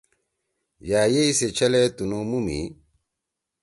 [0.89, 2.59] یأ ییئ سی چھلے تُنُو مُو می